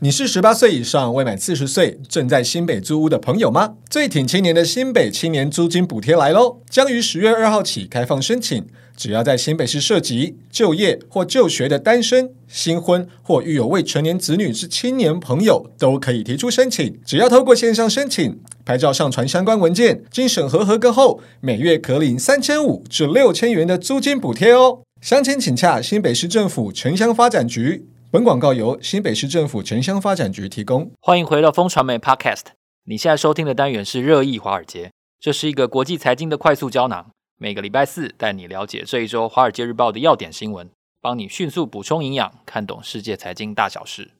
[0.00, 3.74] 你是十八岁以上未满四十岁正在新北租屋的朋友吗？
[3.90, 6.58] 最挺青年的新北青年租金补贴来喽！
[6.70, 8.64] 将于十月二号起开放申请，
[8.96, 16.96] 只要在新北市涉及、就业或就学的单身、新婚或育有未成年子女之青年朋友都可以提出申请。
[17.04, 24.82] 只要透过线上申请，拍照上传相关文件，经审核合格后，每月可领三千五至六千元的租金补贴哦。
[25.00, 27.86] 详情请洽新北市政府城乡发展局。
[28.10, 30.90] 本广告由新北市政府城乡发展局提供。
[30.98, 32.44] 欢迎回到风传媒 Podcast。
[32.84, 37.10] 你现在收听的单元是热议华尔街，这是一个国际财经的快速胶囊。
[37.36, 40.70] 每个礼拜四带你了解这一周《华尔街日报》的要点新闻，
[41.02, 44.12] 帮你迅速补充营养，看懂世界财经大小事。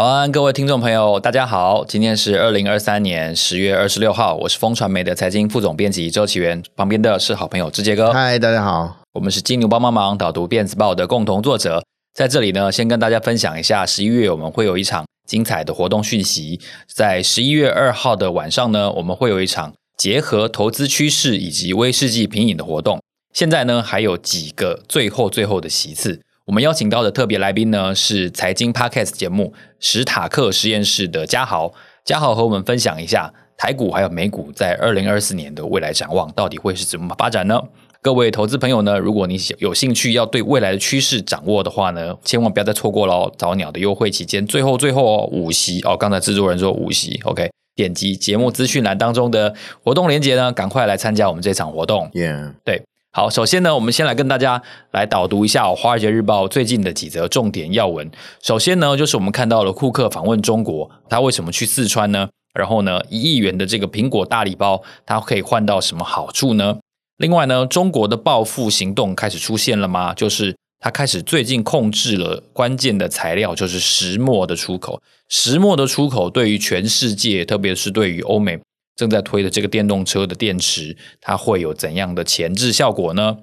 [0.00, 1.84] 早安，各位听众朋友，大家好。
[1.84, 8.10] 今天是二零二三年十月二十六号，我是风传媒的财经副总编辑周启源，旁边的是好朋友志杰哥。
[8.10, 16.58] 嗨，大家好，我们是金牛帮帮忙导读电子报的共同作者，在这里呢，先跟大家分享一下，十一月我们会有一场精彩的活动讯息。
[16.88, 22.98] 在十一月二号的晚上呢，我们会有一场结合投资趋势以及威士忌品饮的活动。
[23.34, 26.22] 现在呢，还有几个最后最后的席次。
[26.50, 31.72] 我们邀请到的特别来宾呢，是财经 Podcast 节目史塔克实验室的嘉豪。
[32.04, 37.62] 嘉豪和我们分享一下台股还有美股在二零二四年的未来展望，到底会是怎么发展呢？
[38.02, 43.32] 各位投资朋友呢，如果你有兴趣要对未来的趋势掌握的话呢，千万不要再错过喽！
[43.38, 52.10] 早鸟的优惠期间，最后最后哦，五席哦，刚才制作人说五席，OK，点击节目资讯栏当中的活动链接呢，赶快来参加我们这场活动。
[52.12, 52.82] Yeah，对。
[53.12, 58.08] 好，首先呢，我们先来跟大家来导读一下《华尔街日报》最近的几则重点要闻。
[58.40, 62.28] 首先呢，就是我们看到了库克访问中国，他为什么去四川呢？
[62.54, 66.78] 然后呢，一亿元的这个苹果大礼包，它可以换到什么好处呢？
[67.16, 70.14] 另外呢，中国的报复行动开始出现了吗？
[70.14, 75.02] 就是他开始最近控制了关键的材料，就是石墨的出口。
[75.28, 78.60] 石墨的出口对于全世界，特别是对于欧美。
[79.00, 83.38] 正在推的这个电动车的电池，它会有怎样的前置效果呢？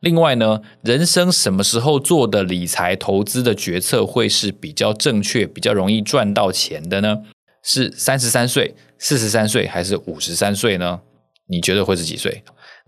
[0.00, 7.22] 另外呢，人生什么时候做的理财投资的决策会是比较正确、比较容易赚到钱的呢？
[7.62, 11.00] 是三十三岁、四十三岁还是五十三岁呢？
[11.48, 12.44] 你觉得会是几岁？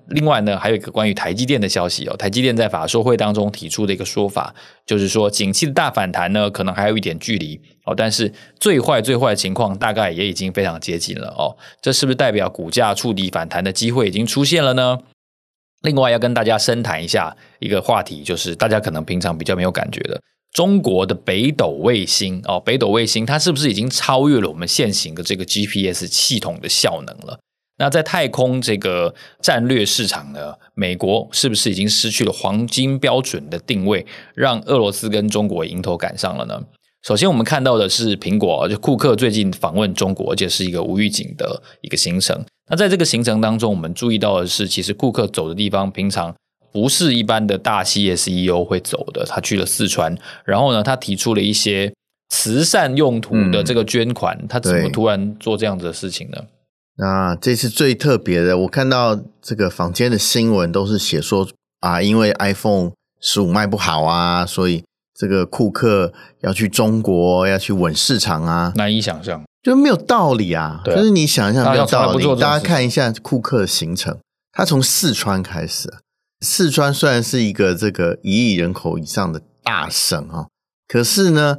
[0.08, 2.16] 另外呢，还有一个关于台积电的消息哦。
[2.16, 4.54] 台积电在法说会当中提出的一个说法，
[4.84, 7.94] 就是说景气的大反弹呢，可能还有一点距离哦。
[7.96, 11.56] 但是最坏最坏的情况大概也已经非常接近了哦。
[11.80, 14.98] 这是不是代表股价触底反弹的机会已经出现了呢？
[15.82, 20.20] 另外要跟大家深谈一下一个话题，就是大家可能平常比较没有感觉的，
[20.52, 27.38] 中国的北斗卫星哦，北斗卫星它是不是已经超越了我们现行的这个 GPS 系统的效能了？
[27.76, 36.62] 那在太空这个战略市场呢，美国是不是已经失去了黄金标准的定位，让俄罗斯跟中国迎头赶上了呢？
[37.02, 42.42] 首先，我们看到的是苹果，就库克最近访问中国，而且是一个无预警的一个行程。
[42.70, 46.34] 那在这个行程当中，我们注意到的是，其实库克走的地方平常
[46.72, 49.26] 不是一般的大企业 CEO 会走的。
[49.26, 51.92] 他去了四川，然后呢，他提出了一些
[52.30, 56.38] 慈善用途的这个捐款，嗯、他怎么突然做这样子的事情呢？
[56.96, 61.48] 那这次最特别的，我看到这个坊间的新闻都是写说
[61.80, 70.82] 啊，因为 iPhone 十五卖不好啊，所以这个库克要去中国要去稳市场啊，难以想象，就没有道理啊。
[70.84, 72.24] 就是你想一下没有道理。
[72.40, 74.16] 大家看一下库克的行程，
[74.52, 75.92] 他从四川开始。
[76.40, 80.46] 四川虽然是一个这个一亿人口以上的大省啊，
[80.86, 81.56] 可是呢，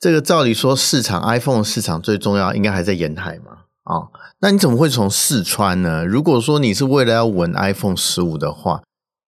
[0.00, 3.64] 这个照理说市场 iPhone 市场最重要应该还在沿海嘛。
[3.88, 4.08] 啊、哦，
[4.40, 6.04] 那你怎么会从四川呢？
[6.04, 8.82] 如果说你是为了要稳 iPhone 十五的话，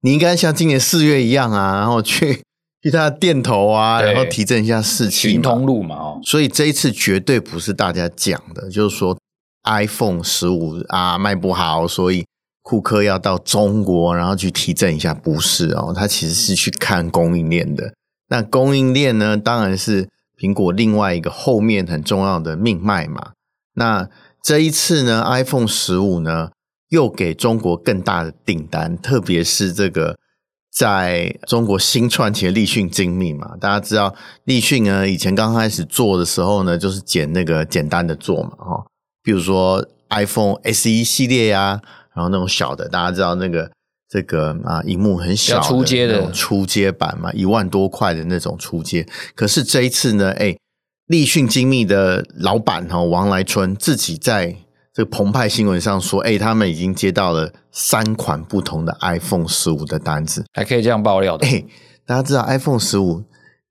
[0.01, 2.41] 你应该像今年四月一样啊，然后去
[2.81, 5.29] 去他的店头啊，然后提振一下士气。
[5.29, 9.16] 行通路嘛，哦，所以这一次绝对不是大家讲的，就是说
[9.66, 12.25] iPhone 十五啊卖不好，所以
[12.63, 17.93] 库克要到中国，然后去提振一下，不是哦，他其实是去看供应链的。
[18.29, 23.34] 那供应链呢，当然是苹果另外一个后面很重要的命脉嘛。
[23.73, 24.09] 那
[24.47, 26.52] 这一次呢，iPhone 十五呢
[26.88, 30.17] 又给中国更大的订单，特别是这个
[30.72, 34.16] 在中国新创企业立讯精密嘛，大家知道
[34.46, 38.85] 立讯呢以前刚开始做的时候呢，就是捡那个简单的做嘛，哈，
[39.22, 41.82] 比如说 iPhone SE 系列呀、啊，
[42.16, 43.70] 然后那种小的，大家知道那个
[44.08, 46.32] 这个啊，萤幕很小的初阶的。
[46.32, 49.05] 初阶版嘛，一万多块的那种初阶，
[49.35, 50.55] 可是这一次呢，哎。
[51.07, 54.57] 立讯精密的老板哈王来春自己在
[54.93, 61.47] 这个澎湃新闻上说，哎，他们已经接到了三款不同的 iPhone 十五的单子，还可以这样爆料的。
[61.47, 61.63] 哎，
[62.05, 63.23] 大家知道 iPhone 十五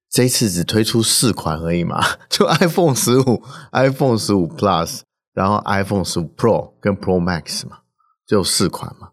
[0.09, 2.03] 这次只推出四款而已嘛？
[2.31, 3.43] 就 iPhone 十五、
[3.73, 5.01] iPhone 十五 Plus，
[5.35, 7.81] 然后 iPhone 十五 Pro 跟 Pro Max 嘛，
[8.27, 9.09] 就四款嘛。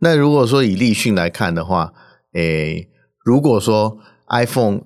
[0.00, 1.92] 那如果说以立讯来看的话，
[2.32, 2.88] 诶，
[3.24, 3.98] 如果说
[4.30, 4.80] iPhone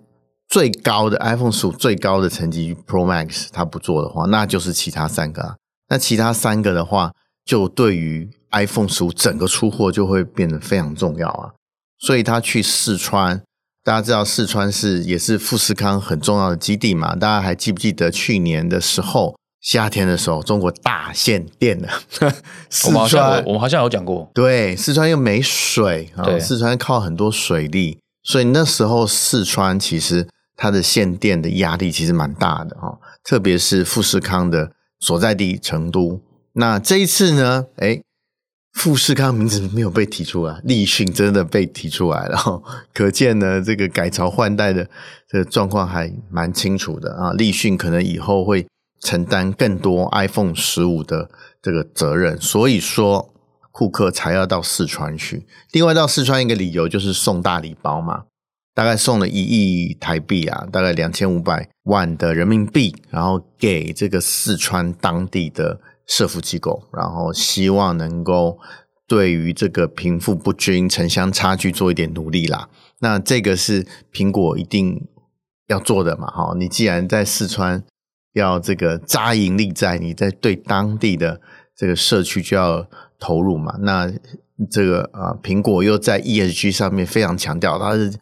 [0.53, 5.57] 最高的 iPhone 十五最高的成绩 Pro Max 它不做的话，那就是其他三个啊。
[5.89, 7.13] 那其他三个的话，
[7.43, 11.53] 就对于 iPhone 十五整个出货就会变得非常重要啊。
[11.99, 13.43] 所以他去四川，
[13.83, 17.17] 大家知道四川是也是富士康很重要的基地嘛？
[17.17, 21.89] 大家还记不记得去年的时候，夏天的时候，中国大限电了。
[22.69, 34.73] 四川，我们好像有讲过，对，四川又没水啊，对四川靠很多水利，所以那时候四川其实它的限电的压力其实蛮大的哈，特别是富士康的。
[35.05, 36.23] 所在地成都，
[36.53, 37.67] 那这一次呢？
[37.79, 38.01] 哎，
[38.73, 42.63] 富士康名字没有被提出来，立讯真的被提出来了，
[42.95, 44.89] 可见呢，这个改朝换代的
[45.29, 47.33] 这个状况还蛮清楚的啊。
[47.33, 48.65] 立讯可能以后会
[49.01, 51.29] 承担更多 iPhone 十五的
[51.61, 53.35] 这个责任，所以说
[53.73, 55.45] 库克才要到四川去。
[55.73, 58.27] 另外到四川一个理由就是送大礼包嘛。
[58.75, 68.59] 大概送了一亿台币啊，大概两千五百万的人民币，然后给这个四川当地的社福机构，然后希望能够
[69.07, 72.71] 对于这个贫富不均、城乡差距做一点努力啦。
[73.01, 75.07] 那这个是苹果一定
[75.69, 76.29] 要做的嘛？
[76.29, 77.85] 哈，你既然在四川
[78.33, 81.43] 要这个扎营立在，你在对当地的
[81.77, 83.77] 这个社区就要投入嘛。
[83.81, 84.11] 那
[84.71, 88.15] 这个啊，苹果又在 ESG 上面非常强调，它是。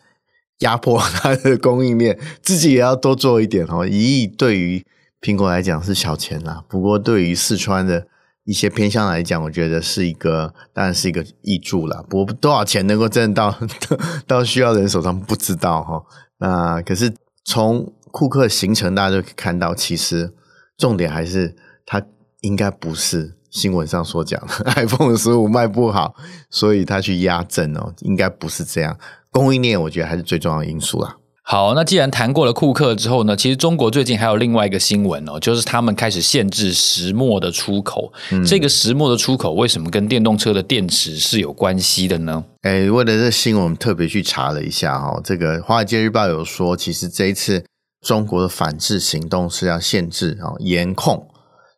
[0.60, 3.84] 压迫它的供应链，自己也要多做一点哦。
[3.88, 4.84] 一亿对于
[5.20, 8.06] 苹果来讲是小钱啦，不过对于四川的
[8.44, 12.02] 一些偏向来讲，我觉得是一个，当然是一个挹注啦。
[12.08, 13.54] 不过多少钱能够挣到
[14.26, 16.02] 到需要人手上，不知道哈。
[16.38, 17.12] 那可是
[17.44, 20.32] 从库克行程，大家就可以看到，其实
[20.76, 21.54] 重点还是
[21.84, 22.02] 他
[22.40, 26.14] 应该不是新闻上所讲的 iPhone 十五卖不好，
[26.48, 28.98] 所以他去压阵哦，应该不是这样。
[29.30, 31.16] 供应链，我觉得还是最重要的因素啦。
[31.42, 38.12] 好，那既然谈过了库克之后呢，其实中国最近还有另外一个新闻哦，就是他们开始限制石墨的出口。
[38.30, 42.44] 嗯、这个石墨的出口为什么跟电动车的电池是有关系的呢？
[42.62, 45.20] 哎，为了这新闻，我们特别去查了一下哈。
[45.24, 47.64] 这个《华尔街日报》有说，其实这一次
[48.00, 51.26] 中国的反制行动是要限制啊，严控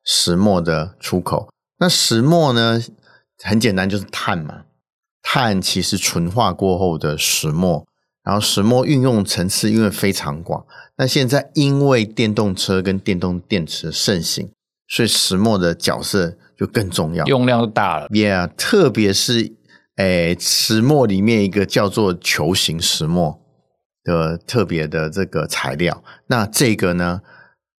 [0.04, 1.49] 石墨的出口。
[1.78, 2.78] 那石墨呢，
[3.43, 4.64] 很简单，就是碳嘛。
[5.22, 7.86] 碳其实纯化过后的石墨，
[8.24, 10.66] 然后石墨运用层次因为非常广。
[10.96, 14.50] 那现在因为电动车跟电动电池盛行，
[14.88, 18.08] 所以石墨的角色就更重要，用量就大了。
[18.08, 19.54] Yeah，特别是
[19.96, 23.40] 诶，石墨里面一个叫做球形石墨
[24.04, 27.22] 的特别的这个材料，那这个呢，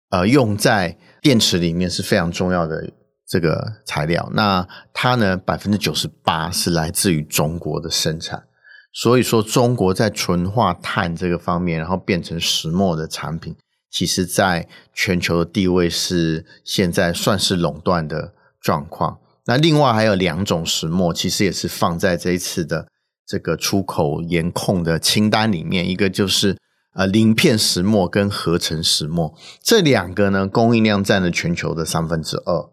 [0.09, 2.91] 呃，用在电池里面是非常重要的。
[3.33, 8.43] 这个材料，那它呢，百分之九十八是来自于中国的生产，
[8.93, 13.55] 所以说中国在纯化碳这个方面，然后变成石墨的产品，
[13.89, 19.17] 其实在全球的地位是现在算是垄断的状况。
[19.45, 22.87] 那另外还有两种石墨，其实也是放在这一次的
[23.25, 26.55] 这个出口严控的清单里面，一个就是
[26.93, 32.69] 呃鳞片石墨跟合成石墨，这两个呢，供应量占了全球的三分之二。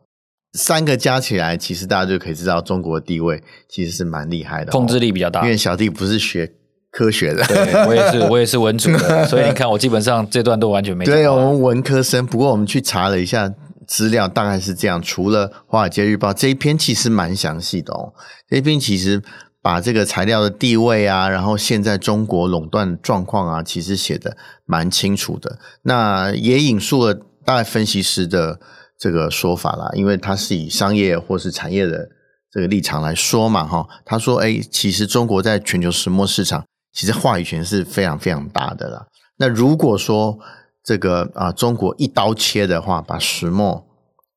[0.52, 5.42] 三个加起来，其实大家就可以知道中国的地位其实是蛮厉害的，控制力比较大。
[5.42, 6.52] 因为小弟不是学
[6.90, 11.04] 科学的，对， 我也是，我也是文组的， 所以你看我基本上这段都完全没。
[11.04, 12.26] 对，我们文科生。
[12.26, 13.48] 不过我们去查了一下
[13.86, 15.00] 资料，大概是这样。
[15.00, 18.12] 除了《华尔街日报》这一篇，其实蛮详细的哦。
[18.48, 19.22] 这一篇其实
[19.62, 25.60] 把这个材料的地位啊，然后现在中国垄断状况啊，其实写得蛮清楚的。
[25.82, 27.14] 那也引述了
[27.44, 28.58] 大概分析师的。
[29.00, 32.06] 这个说法啦，因为他是以商业或是产业的
[32.50, 39.06] 这个立场来说嘛，哈，他说，哎，其实中国在全球石墨市场，其实话语权是非常非常大的啦。
[39.38, 40.38] 那如果说
[40.84, 43.86] 这个啊，中国一刀切的话，把石墨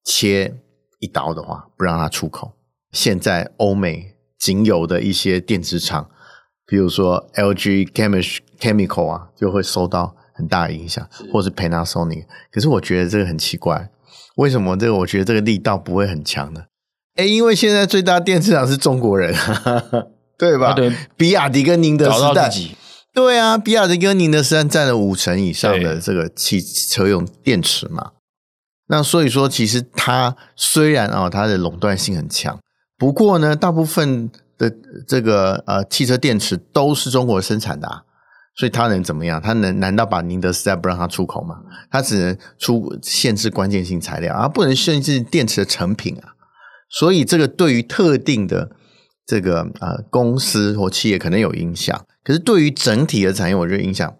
[0.05, 0.55] 切
[0.99, 2.53] 一刀的话，不让它出口，
[2.93, 6.09] 现在欧美仅有的一些电子厂，
[6.65, 7.91] 比如说 LG
[8.59, 12.25] Chemical 啊，就会受到很大的影响，是或是 Panasonic。
[12.49, 13.89] 可是我觉得这个很奇怪。
[14.35, 14.95] 为什么这个？
[14.95, 16.63] 我觉得这个力道不会很强呢？
[17.15, 19.35] 哎，因为现在最大电池厂是中国人，
[20.37, 20.69] 对吧？
[20.69, 22.49] 啊、对，比亚迪跟宁德时代，
[23.13, 28.13] 对啊，比亚迪跟宁德时代占了五成以上的这个汽车用电池嘛。
[28.87, 32.59] 那所以说，其实它虽然啊、哦，它的垄断性很强，
[32.97, 34.71] 不过呢，大部分的
[35.07, 38.03] 这个呃汽车电池都是中国生产的、啊，
[38.55, 39.41] 所以它能怎么样？
[39.41, 41.57] 它能难道把宁德时代不让它出口吗？
[41.89, 46.33] 它只能出限制关键性材料，而不能限制电池的成品啊。
[46.89, 48.71] 所以这个对于特定的
[49.25, 54.15] 这个呃公司或企业可能有影响，可是对于整体的产业，我觉得影响。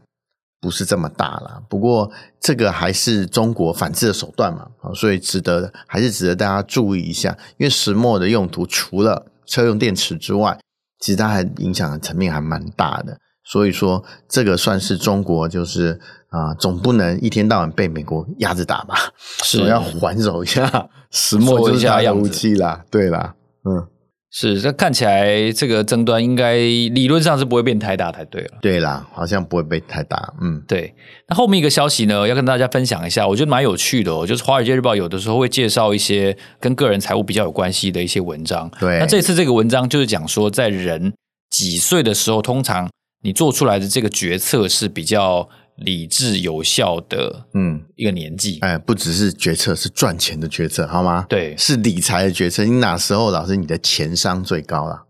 [0.61, 2.09] 不是这么大了，不过
[2.39, 7.37] 这个还是中国反制的手段嘛，啊所以值得还是值得大家注意一下。
[7.57, 10.57] 因为石墨的用途除了车用电池之外，
[11.01, 13.17] 其实它还影响的层面还蛮大的。
[13.45, 18.95] 所以说，这个算是中国就是啊、呃，总不能一天到晚被美国压着打吧？
[19.43, 23.35] 是要还手一下石墨就是它的武器啦，对啦，
[23.65, 23.87] 嗯。
[24.35, 28.57] 是，这看起来这个争端应该理论上是不会变太大才对了。
[28.63, 30.33] 对啦，好像不会变太大。
[30.41, 30.91] 嗯，对。
[31.29, 34.25] 那后面一个消息呢，要跟大家分享一下，我觉得蛮有趣的哦。
[34.25, 38.67] 就是《华尔街日报》有的时候会介绍一些跟个人财务比较有关系的一些文章。
[38.79, 38.97] 对。
[38.97, 41.13] 那这次这个文章就是讲说，在人
[41.51, 42.89] 几岁的时候，通常
[43.23, 45.49] 你做出来的这个决策是比较。
[45.77, 51.25] 理智有效的，嗯，一个年纪，哎，不只是决策，是赚钱的决策，好吗？
[51.27, 52.63] 对，是理财的决策。
[52.63, 55.07] 你哪时候老师你的钱商最高了？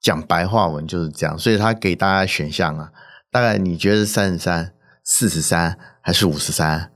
[0.00, 1.36] 讲白话文就是这样。
[1.36, 2.90] 所以他给大家选项啊，
[3.32, 6.92] 大概你觉得是三十三、四十三还是五十三？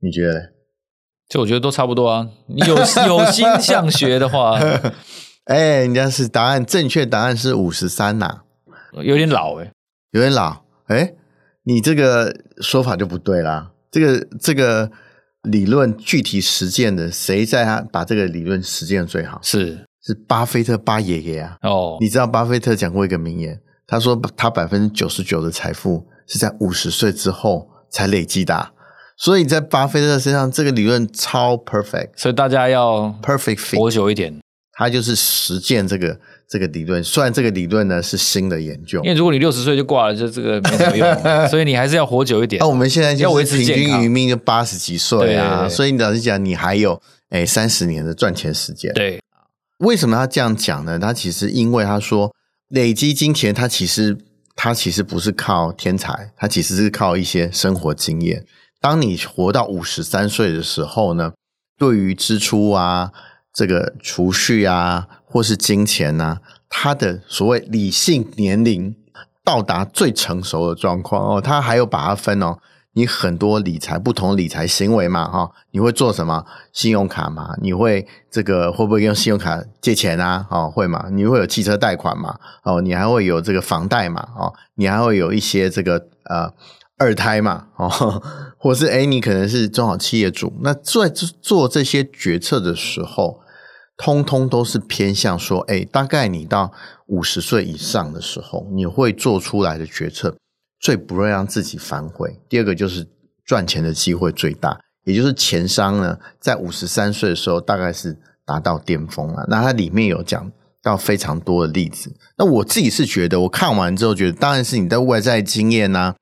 [0.00, 0.52] 你觉得？
[1.28, 2.26] 这我觉得都差不多啊。
[2.46, 2.74] 你有
[3.08, 4.58] 有心向学的话，
[5.44, 8.40] 哎，人家是答案正确答案是五十三呐，
[9.02, 9.72] 有点老哎、欸，
[10.12, 11.14] 有点老哎。
[11.68, 13.72] 你这个说法就不对啦。
[13.90, 14.88] 这个这个
[15.42, 19.40] 理论具体实践的，谁在他把这个理论实践的最好？
[19.42, 21.56] 是是巴菲特巴爷爷啊。
[21.62, 28.70] 哦，你知道巴菲特讲过一个名言，他说他百分之九十九的财富是在五十岁之后才累积的。
[29.16, 32.10] 所以在巴菲特身上，这个理论超 perfect。
[32.16, 34.40] 所以大家要 perfect 活久一点。
[34.78, 36.20] 他就是实践这个。
[36.48, 41.16] 这个理论，虽然这个理论呢是新的研究，因为如果你六十岁就挂了，就这个没什么用，
[41.50, 42.60] 所以你还是要活久一点。
[42.60, 47.00] 那、啊、我们现在就维持平均余命就八十几岁啊，对对对，所以你老实讲，你还有
[47.30, 48.92] 哎三十年的赚钱时间。
[48.94, 49.20] 对，
[49.78, 50.98] 为什么他这样讲呢？
[50.98, 52.32] 他其实因为他说
[52.68, 54.16] 累积金钱，他其实
[54.54, 58.44] 他其实不是靠天才，他其实是靠一些生活经验。
[58.80, 61.32] 当你活到五十三岁的时候呢，
[61.76, 63.10] 对于支出啊。
[63.58, 68.96] 这个储蓄啊，或是金钱啊，他的所谓理性年龄
[69.44, 72.56] 到达最成熟的状况哦，他还有把它分哦，
[72.94, 76.46] 你很多理财不同理财行为嘛哈、你会做什么？
[76.72, 80.46] 信用卡嘛，你会这个会不会用信用卡借钱啊？
[80.50, 81.10] 哦，会嘛？
[81.12, 82.38] 你会有汽车贷款嘛？
[82.64, 84.26] 哦，你还会有这个房贷嘛？
[84.38, 86.54] 哦，你还会有一些这个呃。
[86.98, 88.22] 二胎嘛，哦，
[88.56, 91.10] 或是诶，你可能是中小企业主，那在
[91.42, 93.40] 做这些决策的时候，
[93.96, 96.72] 通通都是偏向说，诶，大概你到
[97.06, 100.36] 五十岁以上的时候，你会做出来的决策
[100.78, 102.38] 最不会让自己反悔。
[102.48, 103.06] 第二个就是
[103.44, 109.46] 赚钱的机会最大，也就是钱商呢，在五十三岁的时候大概是达到巅峰了。
[109.48, 112.14] 那它里面有讲到非常多的例子。
[112.36, 116.16] 那我自己是觉得，我看完之后觉得，当然是你的外在经验呐、啊。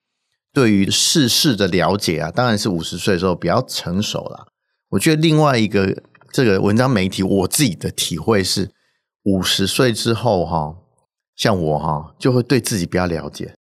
[0.52, 4.46] 对于世事的了解啊，当然是五十岁的时候比较成熟了。
[4.90, 6.00] 我觉得另外一个
[6.34, 8.72] 这个文章媒体，我自己的体会是，
[9.22, 10.74] 五十岁之后哈，
[11.36, 13.54] 像我哈，就会对自己比较了解。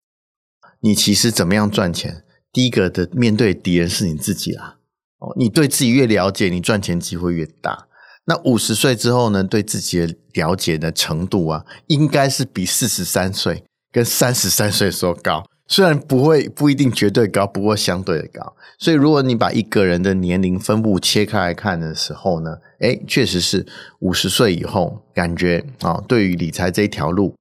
[0.79, 2.23] 你其实怎么样赚钱？
[2.53, 4.77] 第一个的面对敌人是你自己啦。
[5.19, 7.89] 哦，你对自己越了解，你赚钱机会越大。
[8.23, 15.45] 那五十岁之后呢，对自己的了解的程度啊，应该是比四十三岁跟三十三岁时候高。
[15.71, 18.53] 虽然不会不一定绝对高，不过相对的高。
[18.77, 23.65] 所以如果你把一个人的年龄分布切开来看的时候呢，诶，确实是
[23.99, 27.35] 五十岁以后，感觉啊，对于理财这一条路，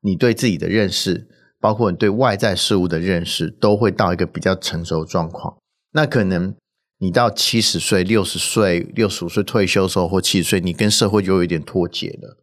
[0.00, 1.28] 你对自己的认识，
[1.60, 5.56] 包括你对外在事物的认识，都会到一个比较成熟的状况。
[5.92, 6.52] 那可能
[6.98, 12.36] 你到七十岁、六十岁、六十五岁退休的时候，或七十岁，你跟社会就有一点脱节了。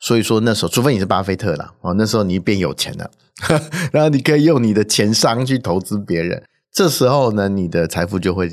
[0.00, 3.10] 所以说那时候，除非你是巴菲特了哦，那时候你变有钱了，
[3.92, 6.42] 然后你可以用你的钱商去投资别人，
[6.72, 8.48] 这时候呢，你的财富就会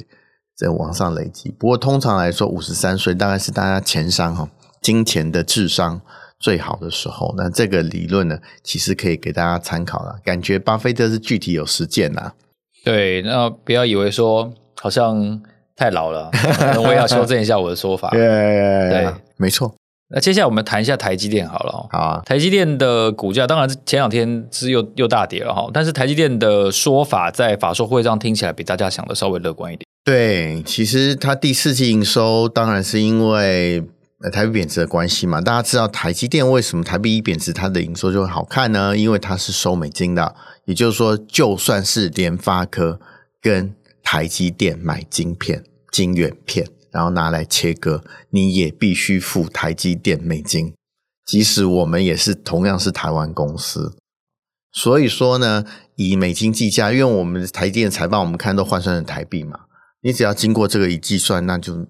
[0.56, 1.50] 在往上累积。
[1.52, 4.50] 不过通常来说，五十三岁大概是大家钱商哈，
[4.82, 6.00] 金钱的智商
[6.40, 7.34] 最好的时候。
[7.38, 10.20] 那这个理论呢，其实可以给大家参考了。
[10.24, 12.34] 感觉巴菲特是具体有实践呐。
[12.84, 15.42] 对，那不要以为说好像
[15.76, 16.30] 太老了，
[16.84, 18.12] 我也要修正一下我的说法。
[18.16, 19.74] 对，对，没错。
[20.10, 21.88] 那接下来我们谈一下台积电好了。
[21.92, 29.86] 好啊，台积电的股价当然前两天是又又大跌了哈，但是台积电的说法在法说会上听起来比大家想的稍微乐观一点。
[30.04, 33.84] 对，其实它第四季营收当然是因为
[34.32, 35.42] 台币贬值的关系嘛。
[35.42, 38.96] 大家知道台积电为什么台币一贬值，它的营收就会好看呢？
[38.96, 40.36] 因为它是收美金的，
[40.66, 43.00] 也就是说，就算是联发科
[43.42, 50.74] 跟台积电买晶片、晶圆片，然后拿来切割，你也必须付台积电美金，
[51.26, 53.98] 即使我们也是同样是台湾公司。
[54.72, 55.66] 所以说呢，
[55.98, 59.60] 以美金计价，因为我们台积电财报我们看都换算成台币嘛。
[60.04, 61.86] 你只要经过这个一计算，那就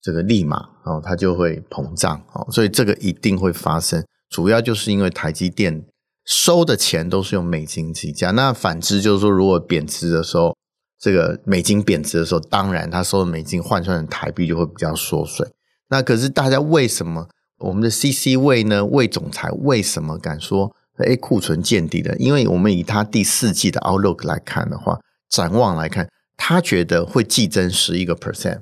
[0.00, 4.04] 这个立马哦，它就会膨胀哦，所以这个一定会发生。
[4.28, 5.84] 主要就是因为台积电
[6.24, 10.56] 收的钱都是用美金计价，那反之就是说，如果贬值的时候，
[11.02, 15.44] 这个美金贬值的时候，当然他收的美金换算成台币就会比较缩水。
[15.88, 17.28] 那可是大家为什么
[17.58, 18.84] 我们的 CC 位呢？
[18.84, 22.16] 魏总裁为什么敢说诶库存见底的？
[22.18, 26.08] 因为我们以他第四季的 outlook 来看的话，展望来看。
[26.36, 28.60] 他觉得会季增十一个 percent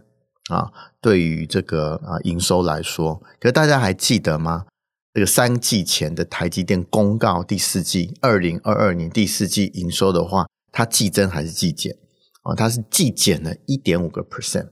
[0.51, 0.71] 啊，
[1.01, 4.65] 对于这个啊营收来说，可是大家还记得吗？
[5.13, 11.97] 这个三季前的台积电公告第四季二零二二年第四季营收的话，它季增还是季减
[12.43, 12.55] 啊？
[12.55, 14.69] 它是季减了一点五个 percent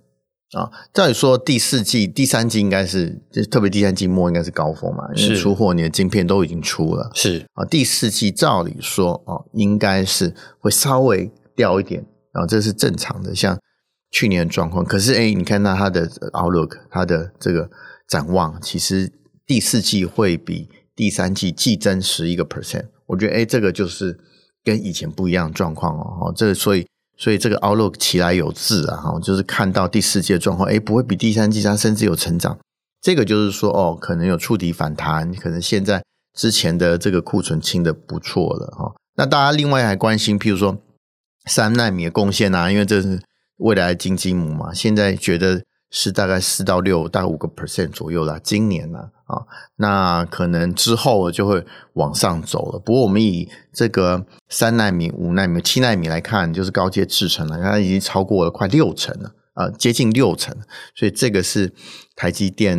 [0.52, 0.70] 啊。
[0.92, 7.64] 照理说第四季、第三季应该是，就特别第三季末应该是高峰嘛，因为出货你的晶片都已经出了，是啊。
[7.64, 12.06] 第四季照理说哦，应该是会稍微掉一点。
[12.32, 13.58] 啊，这是正常的，像
[14.10, 14.84] 去年的状况。
[14.84, 17.68] 可是，哎，你看到它的 outlook，它的这个
[18.06, 19.10] 展望，其实
[19.46, 22.84] 第四季会比第三季季增十一个 percent。
[23.06, 24.20] 我觉得，哎，这个就是
[24.62, 26.32] 跟以前不一样的状况哦。
[26.37, 26.87] 这所以，
[27.18, 32.56] 所以这个 outlook 起来有字啊，哈，就是看到第四季的状况，哎，不会比第三季它，甚至有成长。
[33.02, 36.02] 这个就是说，哦，可能有触底反弹，可能现在
[36.34, 38.94] 之前的这个库存清的不错了哈。
[39.16, 40.78] 那大家另外还关心，譬如说。
[41.46, 43.22] 三纳米的贡献啊，因为这是
[43.56, 48.40] 未来的金鸡母嘛，现在觉得是大概四到六，大概五个 percent 左右啦。
[48.42, 51.64] 今年呢，啊，那可能之后就会
[51.95, 52.78] 往上走了。
[52.78, 60.57] 不过我们以这个三纳米、五纳米、七纳米来看，就是高阶制程了，它已经超过了快六成了，啊，接近六成，
[60.94, 61.72] 所以这个是
[62.16, 62.79] 台积电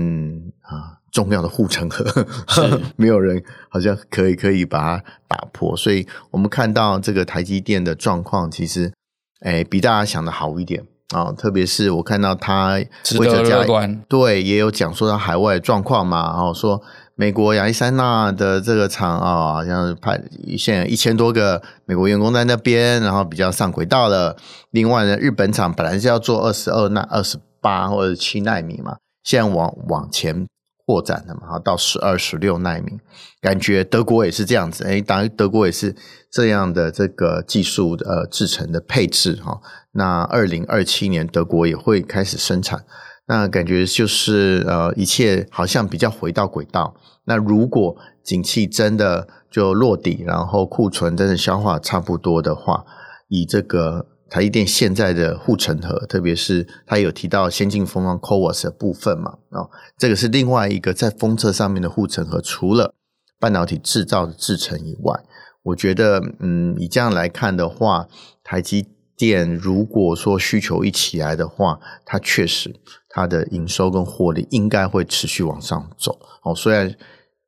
[0.62, 0.98] 啊。
[1.12, 2.06] 重要的护城河，
[2.50, 8.94] 是 没有人好像可以可以把它打破，所以我们看到这个台积电的状况，其实
[9.40, 11.36] 哎比大家想的好一点啊、哦。
[11.38, 16.82] 特别是我看到他值得乐观，对，也有讲说到海外的状况嘛，然后说
[17.16, 20.22] 美国亚利桑那的这个厂啊、哦，好像派
[20.58, 24.36] 现在一千多个美国员工在那边，然后比较上轨道了。
[24.72, 30.48] 另外呢，日本厂本来是要做二十二纳、二十八或者七纳米嘛，现在往往前。
[30.90, 32.94] 扩展的嘛哈，到十二、十六奈米，
[33.40, 34.84] 感觉德国也是这样子。
[34.86, 35.96] 哎，当然德国也是
[36.32, 39.62] 这样的这个技术呃制成的配置哈。
[39.92, 42.84] 那二零二七年德国也会开始生产，
[43.28, 46.96] 那感觉就是呃一切好像比较回到轨道。
[47.26, 52.84] 那如果景气真的就落底，然后库存真的消化差不多的话，
[53.28, 54.08] 以这个。
[54.30, 62.40] 台积电现在的护城河，特别是它有提到先进封装 CoWoS 的部分嘛，哦，这个是另外一个在封测上面的护城河。
[62.42, 62.94] 除了
[63.40, 65.24] 半导体制造的制程以外，
[65.64, 68.08] 我觉得，嗯，以这样来看的话，
[68.44, 68.88] 台积
[69.18, 72.76] 电如果说需求一起来的话，它确实
[73.10, 76.20] 它的营收跟获利应该会持续往上走。
[76.44, 76.96] 哦，虽然，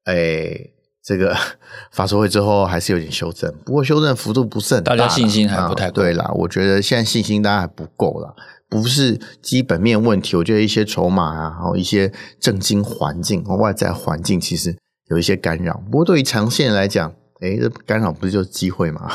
[0.06, 0.74] 诶。
[1.04, 1.36] 这个
[1.92, 8.34] 法说会之后还是有点修正，不过修正幅度不是很大，大家信心还不太对啦，我觉得现在信心当然还不够啦，
[8.70, 10.36] 不是基本面问题。
[10.36, 14.78] 我觉得一些筹码啊，然后一些政经环境和外在环境其实
[15.10, 15.82] 有一些干扰。
[15.92, 17.12] 不过对于长线来讲，
[17.42, 19.12] 哎，这干扰不是就是机会吗？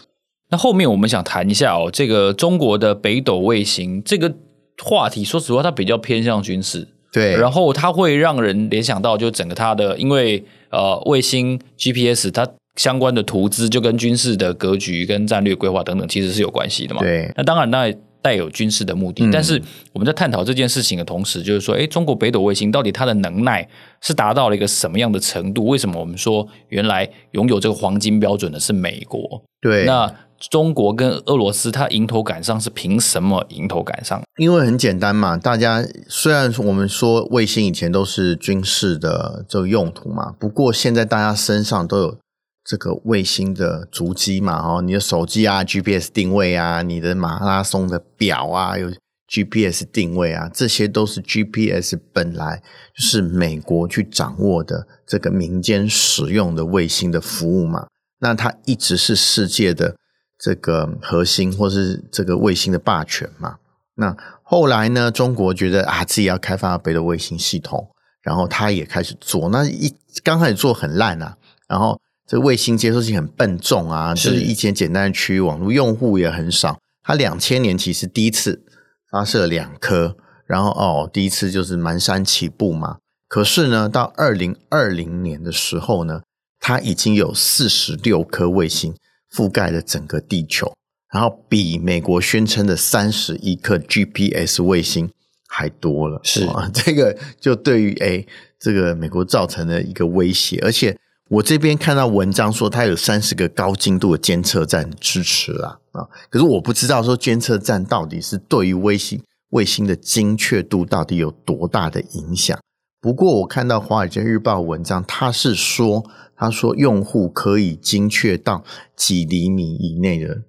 [0.50, 4.34] 那后面我们想谈一下哦，这个中国的北斗卫星这个
[4.82, 6.88] 话题，说实话，它比较偏向军事。
[7.12, 17.00] 对，然后它会让人联想到，就整个它的，因为呃，卫星 GPS 它相关的图资就跟军事的格局跟战略规划等等，其实是有关系的嘛。
[17.02, 17.92] 对，那当然那
[18.22, 19.60] 带有军事的目的，嗯、但是
[19.92, 23.66] 我们在探讨这件事情的同时，就是说，哎，中国北斗卫星到底它的能耐
[24.00, 25.66] 是达到了一个什么样的程度？
[25.66, 29.42] 为什么我们说原来拥有这个黄金标准的是美国？
[29.60, 30.12] 对，那。
[30.48, 34.22] 中国跟俄罗斯，它迎头赶上是凭什么迎头赶上？
[34.38, 42.16] 因为很简单嘛，大家虽然我们说卫星以前都是军事的这个用途嘛，不过现在大家身上都有
[42.64, 48.90] 这个卫星的足迹嘛，哦，你的手机啊，GPS 定位啊，你的马拉松的表啊，有
[49.28, 52.62] GPS 定位啊，这些都是 GPS 本来
[52.96, 57.86] 就是美国去掌握的这个民间使用的卫星的服务嘛，
[58.20, 59.96] 那它一直是世界的。
[60.42, 63.58] 这个核心或是这个卫星的霸权嘛，
[63.96, 67.90] 那后来呢，中国觉得啊，自己要开发北斗卫星系统，
[68.22, 69.50] 然后他也开始做。
[69.50, 71.36] 那一刚开始做很烂啊，
[71.68, 76.78] 然后这个卫星接收器很笨重啊，是就是一些简单的区域网络用户也很少。
[77.02, 78.64] 他两千年其实第一次
[79.10, 82.96] 发射两颗，然后哦，第一次就是蹒跚起步嘛。
[83.28, 86.22] 可是呢，到二零二零年的时候呢，
[86.58, 88.94] 它已经有四十六颗卫星
[89.34, 90.72] 覆盖了整个地球。
[91.12, 95.10] 然后比美国宣称的三十一颗 GPS 卫星
[95.48, 98.24] 还多了，是啊，这个就对于诶
[98.60, 100.60] 这个美国造成了一个威胁。
[100.62, 100.96] 而且
[101.28, 112.56] 我这边看到文章说，它有三十个高精度的监测站支持啦啊，可是我不知道说监测站到底是对于卫星卫星的精确度到底有多大的影响。
[113.00, 116.04] 不过我看到《华尔街日报》文章，它是说，
[116.40, 118.64] 他说用户可以精确到
[118.96, 120.42] 几厘米以内的。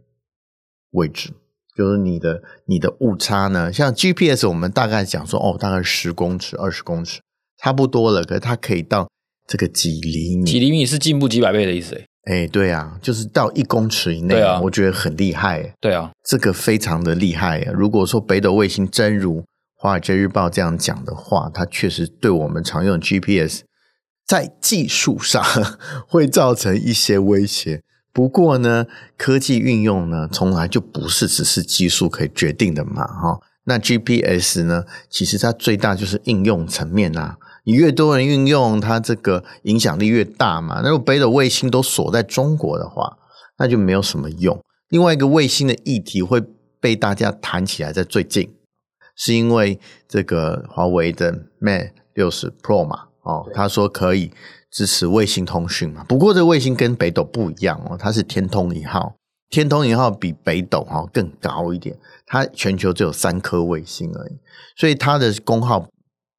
[0.91, 1.29] 位置
[1.73, 7.21] 就是你的你的误差呢，像 GPS 我们大概讲说哦，大概十公尺、二十公尺
[7.57, 9.09] 差不多了，可是它可以到
[9.47, 12.05] 这个几厘米，几厘米是进步几百倍的意思诶。
[12.25, 17.61] 哎，对啊，就是到一公尺以内，对啊，我觉得很厉害，对啊，这个非常的厉害。
[17.73, 19.39] 如果说北斗卫星真如
[19.75, 23.61] 《华尔街日报》这样讲的话，它确实对我们常用的 GPS
[24.31, 25.43] 在技术上
[26.07, 27.83] 会造成一些威胁。
[28.13, 28.85] 不过呢，
[29.17, 33.41] 科技运用呢，从来就不是只是技术可以决定的嘛，哈。
[33.65, 37.37] 那 GPS 呢，其实它最大就是应用层面啊。
[37.65, 40.79] 你越多人运用，它这个影响力越大嘛。
[40.81, 43.17] 那如果北斗卫星都锁在中国的话，
[43.57, 44.57] 那就没有什么用。
[44.87, 46.41] 另外一个卫星的议题会
[46.79, 48.49] 被大家谈起来，在最近，
[49.17, 54.31] 是因为这个华为的 Mate 60 Pro 嘛，哦，他说可以。
[54.73, 56.05] 支持卫星通讯嘛？
[56.05, 59.15] 不过这卫星跟北斗不一样哦，它是天通一号。
[59.49, 61.93] 天通一号比北斗哈更高一点，
[62.25, 64.39] 它全球只有三颗卫星而已，
[64.77, 65.85] 所以它的功耗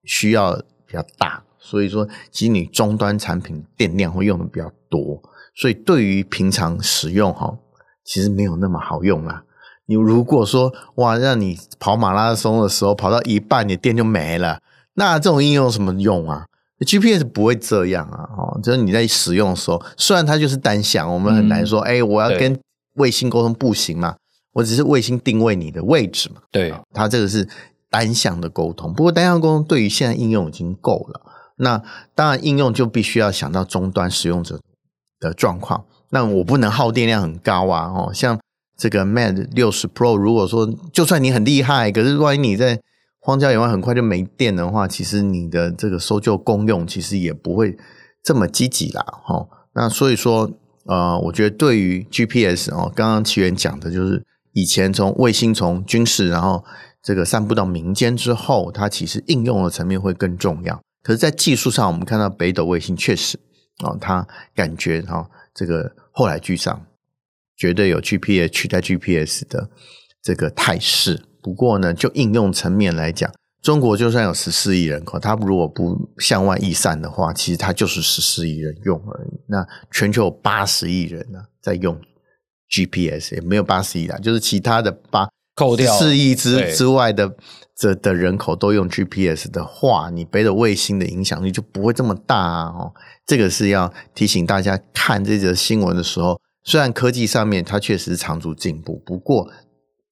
[0.05, 0.55] 需要
[0.87, 1.45] 比较大。
[1.59, 5.23] 所以说，其实你终端产品电量会用的比较多，
[5.55, 7.55] 所以对于平常使用哈，
[8.03, 9.45] 其实没有那么好用啦。
[9.85, 14.59] 你如果说哇，让你跑马拉松的时候跑到一半，你电就没了，
[14.95, 16.47] 那这种应用有什么用啊
[16.85, 22.59] ？GPS 不会这样啊，哦，就是你在使用的时候，虽然它就是单向，我们很难说，哎、嗯欸，我要跟
[22.95, 24.17] 卫星沟通不行嘛，
[24.53, 27.49] 我只是卫星定位你的位置嘛，对，它这个是
[27.91, 28.93] 单向的沟通。
[28.93, 31.21] 不过单向沟通对于现在应用已经够了，
[31.57, 31.83] 那
[32.15, 34.61] 当然应用就必须要想到终端使用者
[35.21, 35.85] 的状况。
[36.11, 38.39] 那我不能耗电量很高啊，哦，像
[38.77, 42.79] 这个 Mate 六十 Pro，如果说就算你很厉害，可是万一你在
[43.25, 47.79] 荒郊野外很快就没电的话，其实你的这个搜救功用其实也不会
[48.21, 49.47] 这么积极啦，哈。
[49.75, 50.51] 那所以说，
[50.87, 56.65] 呃，我觉得对于 GPS 哦，刚刚奇缘讲的就是以前从卫星从军事然后
[57.01, 60.83] 这个散布到民间之后，它其实应用的层面会更重要。
[61.05, 63.39] 可是，在技术上，我们看到北斗卫星确实
[63.85, 66.85] 哦，它感觉哈这个后来居上，
[67.57, 69.71] 绝对有 GPS 取代 GPS 的
[70.23, 71.21] 这个态势。
[71.43, 73.29] 不过呢，就应用层面来讲，
[73.61, 79.41] 中国就算有十四亿人口，它如果不向外溢散的话，其实它就是十四亿人用而已。
[79.49, 82.01] 那全球有八十亿人呢，在用
[82.71, 87.35] GPS，也没有八十亿啦，就是其他的八扣掉四亿之之外的
[87.75, 92.67] 这的人口都用 GPS 的话，你北斗卫星的影响力就不会这么大啊！
[92.69, 92.95] 哦，
[93.27, 99.51] 这个是要提醒大家看这则新闻的时候，虽然科技上面它确实是长足进步，不过。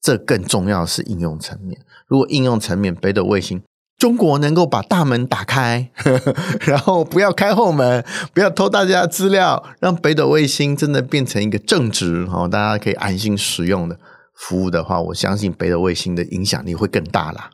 [0.00, 1.80] 这更重要的是应用层面。
[2.06, 3.62] 如果应用层面，北斗卫星，
[3.98, 13.98] 中国能够把大门打开，呵呵，然后不要开后门，不要偷大家的资料，让北斗卫星真的变成一个正直，哦，大家可以安心使用的
[14.34, 17.50] 服务的话，我相信北斗卫星的影响力会更大啦。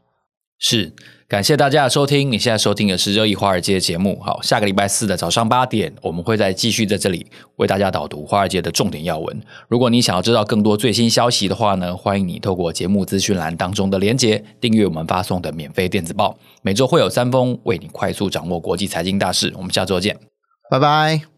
[0.59, 0.93] 是。
[1.29, 4.17] 感谢大家的收听，你现在收听的是《热议华尔街》节目。
[4.23, 9.43] 好，下个礼拜四的早上八点，我们会再继续在这里为大家导读华尔街的重点要闻。
[9.67, 16.39] 如果你想要知道更多最新消息的话呢，欢迎你透过节目资讯栏当中的连结订阅我们发送的免费电子报。
[16.63, 19.53] 每周会有三封，为你快速掌握国际财经大事。
[19.57, 20.17] 我们下周见，
[20.71, 21.36] 拜拜。